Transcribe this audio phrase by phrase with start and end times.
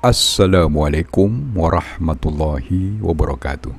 [0.00, 3.76] Assalamualaikum warahmatullahi wabarakatuh.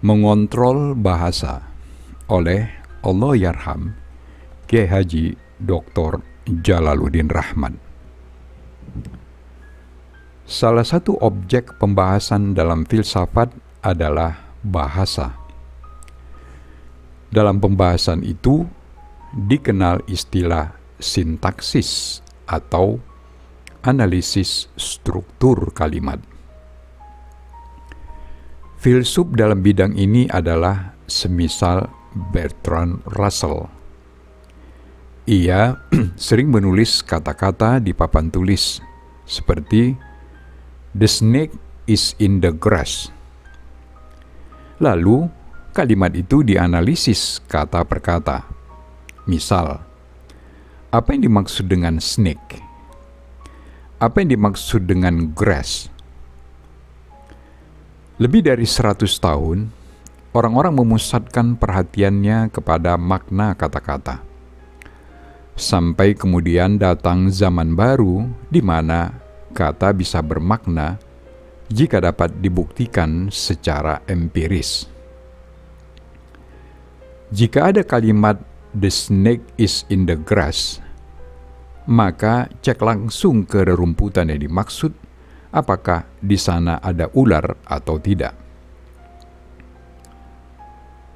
[0.00, 1.68] Mengontrol bahasa
[2.24, 2.72] oleh
[3.04, 3.92] Allah Yarham
[5.60, 6.24] Dr.
[6.48, 7.76] Jalaluddin Rahman.
[10.48, 13.52] Salah satu objek pembahasan dalam filsafat
[13.84, 15.36] adalah bahasa.
[17.28, 18.64] Dalam pembahasan itu
[19.36, 23.04] dikenal istilah sintaksis atau
[23.82, 26.18] analisis struktur kalimat.
[28.78, 31.90] Filsuf dalam bidang ini adalah semisal
[32.30, 33.66] Bertrand Russell.
[35.26, 35.76] Ia
[36.16, 38.78] sering menulis kata-kata di papan tulis
[39.26, 39.98] seperti
[40.94, 41.52] "The snake
[41.90, 43.10] is in the grass".
[44.78, 45.26] Lalu,
[45.74, 48.46] kalimat itu dianalisis kata per kata.
[49.26, 49.82] Misal,
[50.94, 52.67] apa yang dimaksud dengan snake?
[53.98, 55.90] Apa yang dimaksud dengan grass?
[58.22, 59.74] Lebih dari 100 tahun,
[60.30, 64.22] orang-orang memusatkan perhatiannya kepada makna kata-kata.
[65.58, 69.18] Sampai kemudian datang zaman baru di mana
[69.50, 71.02] kata bisa bermakna
[71.66, 74.86] jika dapat dibuktikan secara empiris.
[77.34, 78.38] Jika ada kalimat
[78.70, 80.78] "the snake is in the grass",
[81.88, 84.92] maka cek langsung ke rerumputan yang dimaksud,
[85.48, 88.36] apakah di sana ada ular atau tidak.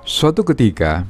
[0.02, 1.04] Suatu ketika,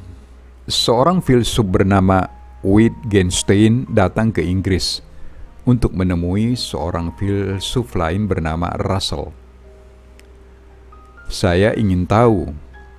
[0.66, 2.26] seorang filsuf bernama
[2.66, 5.00] Wittgenstein datang ke Inggris
[5.62, 9.30] untuk menemui seorang filsuf lain bernama Russell.
[11.30, 12.50] Saya ingin tahu,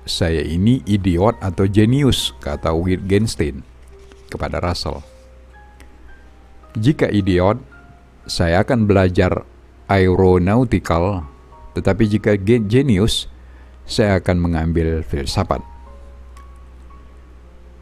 [0.08, 3.62] saya ini idiot atau jenius, kata Wittgenstein
[4.32, 5.13] kepada Russell.
[6.74, 7.62] Jika idiot,
[8.26, 9.46] saya akan belajar
[9.86, 11.22] aeronautical,
[11.78, 13.30] tetapi jika genius,
[13.86, 15.62] saya akan mengambil filsafat.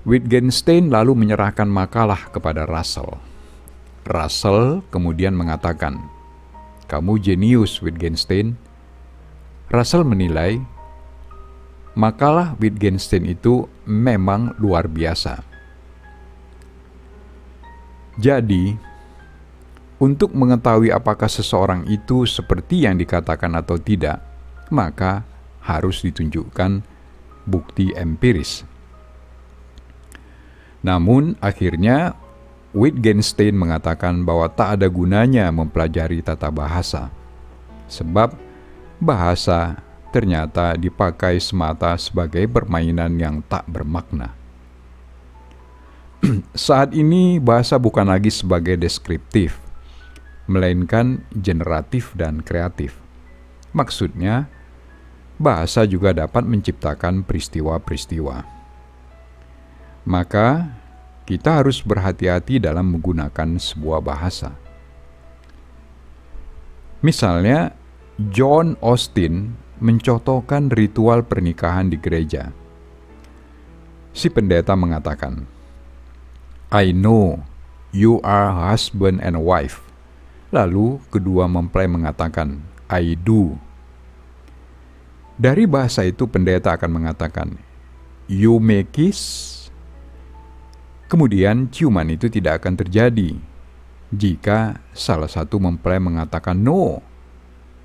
[0.04, 3.16] Wittgenstein lalu menyerahkan makalah kepada Russell.
[4.04, 5.96] Russell kemudian mengatakan,
[6.90, 8.60] "Kamu jenius, Wittgenstein."
[9.72, 10.60] Russell menilai
[11.96, 15.51] makalah Wittgenstein itu memang luar biasa.
[18.20, 18.76] Jadi,
[20.02, 24.20] untuk mengetahui apakah seseorang itu seperti yang dikatakan atau tidak,
[24.68, 25.22] maka
[25.62, 26.82] harus ditunjukkan
[27.46, 28.66] bukti empiris.
[30.82, 32.18] Namun, akhirnya
[32.74, 37.14] Wittgenstein mengatakan bahwa tak ada gunanya mempelajari tata bahasa,
[37.86, 38.34] sebab
[38.98, 39.78] bahasa
[40.10, 44.41] ternyata dipakai semata sebagai permainan yang tak bermakna.
[46.54, 49.58] Saat ini bahasa bukan lagi sebagai deskriptif,
[50.46, 52.94] melainkan generatif dan kreatif.
[53.74, 54.46] Maksudnya,
[55.42, 58.46] bahasa juga dapat menciptakan peristiwa-peristiwa.
[60.06, 60.78] Maka,
[61.26, 64.54] kita harus berhati-hati dalam menggunakan sebuah bahasa.
[67.02, 67.74] Misalnya,
[68.30, 72.54] John Austin mencontohkan ritual pernikahan di gereja.
[74.14, 75.48] Si pendeta mengatakan,
[76.72, 77.44] I know
[77.92, 79.84] you are husband and wife.
[80.48, 83.60] Lalu kedua mempelai mengatakan, I do.
[85.36, 87.60] Dari bahasa itu pendeta akan mengatakan,
[88.24, 89.52] you may kiss.
[91.12, 93.36] Kemudian ciuman itu tidak akan terjadi
[94.08, 97.04] jika salah satu mempelai mengatakan no.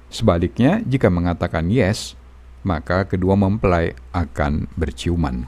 [0.07, 2.15] Sebaliknya, jika mengatakan yes,
[2.63, 5.43] maka kedua mempelai akan berciuman.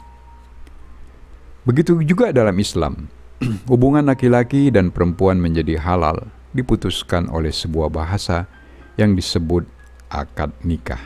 [1.64, 3.08] Begitu juga dalam Islam
[3.72, 8.50] hubungan laki-laki dan perempuan menjadi halal diputuskan oleh sebuah bahasa
[9.00, 9.64] yang disebut
[10.12, 11.02] akad nikah.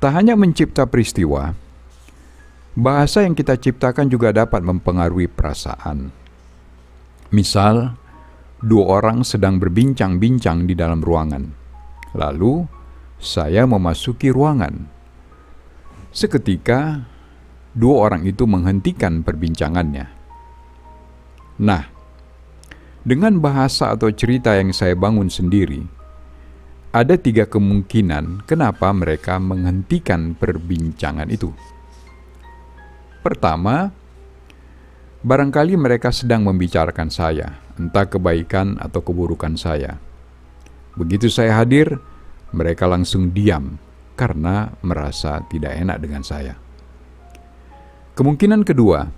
[0.00, 1.56] Tak hanya mencipta peristiwa,
[2.76, 6.12] bahasa yang kita ciptakan juga dapat mempengaruhi perasaan.
[7.32, 7.96] Misal,
[8.60, 11.44] dua orang sedang berbincang-bincang di dalam ruangan.
[12.14, 12.68] Lalu,
[13.18, 14.86] saya memasuki ruangan.
[16.14, 17.02] Seketika,
[17.74, 20.13] dua orang itu menghentikan perbincangannya.
[21.60, 21.86] Nah,
[23.04, 25.86] dengan bahasa atau cerita yang saya bangun sendiri,
[26.94, 31.50] ada tiga kemungkinan kenapa mereka menghentikan perbincangan itu.
[33.22, 33.90] Pertama,
[35.22, 39.98] barangkali mereka sedang membicarakan saya, entah kebaikan atau keburukan saya.
[40.94, 41.98] Begitu saya hadir,
[42.54, 43.78] mereka langsung diam
[44.14, 46.54] karena merasa tidak enak dengan saya.
[48.14, 49.10] Kemungkinan kedua,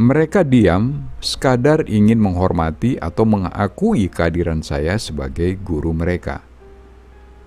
[0.00, 6.40] Mereka diam sekadar ingin menghormati atau mengakui kehadiran saya sebagai guru mereka.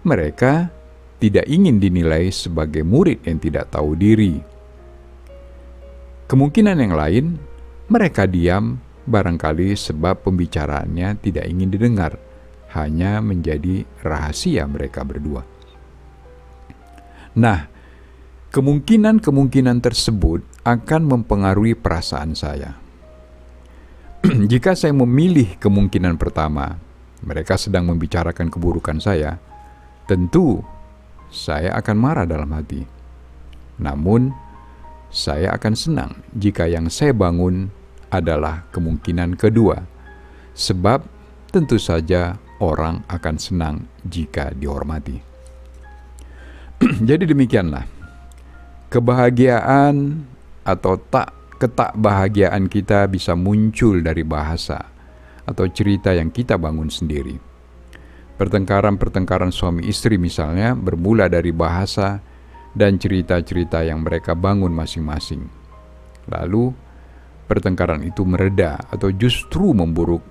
[0.06, 0.70] Mereka
[1.18, 4.38] tidak ingin dinilai sebagai murid yang tidak tahu diri.
[6.30, 7.26] Kemungkinan yang lain,
[7.90, 8.78] mereka diam
[9.10, 12.22] barangkali sebab pembicaraannya tidak ingin didengar,
[12.78, 15.42] hanya menjadi rahasia mereka berdua.
[17.34, 17.73] Nah,
[18.54, 22.78] kemungkinan-kemungkinan tersebut akan mempengaruhi perasaan saya.
[24.52, 26.78] Jika saya memilih kemungkinan pertama,
[27.26, 29.42] mereka sedang membicarakan keburukan saya,
[30.06, 30.62] tentu
[31.34, 32.86] saya akan marah dalam hati.
[33.82, 34.30] Namun,
[35.10, 37.74] saya akan senang jika yang saya bangun
[38.14, 39.82] adalah kemungkinan kedua,
[40.54, 41.02] sebab
[41.50, 45.18] tentu saja orang akan senang jika dihormati.
[47.10, 47.93] Jadi demikianlah,
[48.94, 50.22] kebahagiaan
[50.62, 54.94] atau tak ketak bahagiaan kita bisa muncul dari bahasa
[55.50, 57.42] atau cerita yang kita bangun sendiri.
[58.38, 62.22] Pertengkaran-pertengkaran suami istri misalnya bermula dari bahasa
[62.78, 65.42] dan cerita-cerita yang mereka bangun masing-masing.
[66.30, 66.74] Lalu,
[67.50, 70.22] pertengkaran itu mereda atau justru memburuk,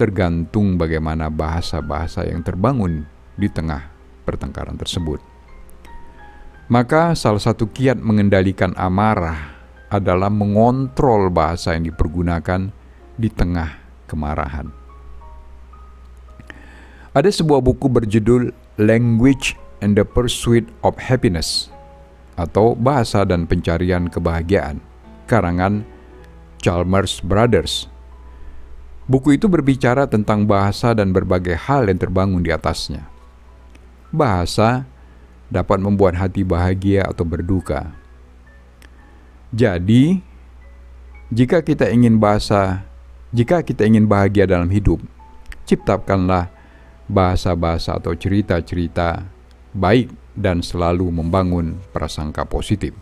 [0.00, 3.04] tergantung bagaimana bahasa-bahasa yang terbangun
[3.36, 3.92] di tengah
[4.24, 5.35] pertengkaran tersebut.
[6.66, 9.54] Maka, salah satu kiat mengendalikan amarah
[9.86, 12.74] adalah mengontrol bahasa yang dipergunakan
[13.14, 13.78] di tengah
[14.10, 14.66] kemarahan.
[17.14, 18.50] Ada sebuah buku berjudul
[18.82, 21.70] Language and the Pursuit of Happiness
[22.34, 24.82] atau Bahasa dan Pencarian Kebahagiaan,
[25.30, 25.86] karangan
[26.58, 27.88] Chalmers Brothers.
[29.06, 33.06] Buku itu berbicara tentang bahasa dan berbagai hal yang terbangun di atasnya.
[34.10, 34.82] Bahasa
[35.52, 37.94] dapat membuat hati bahagia atau berduka.
[39.54, 40.20] Jadi,
[41.30, 42.86] jika kita ingin bahasa,
[43.30, 45.02] jika kita ingin bahagia dalam hidup,
[45.66, 46.50] ciptakanlah
[47.06, 49.26] bahasa-bahasa atau cerita-cerita
[49.74, 52.94] baik dan selalu membangun prasangka positif.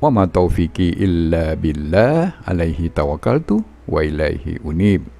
[0.00, 5.19] Wa ma taufiqi illa billah alaihi tawakkaltu wa ilaihi unib.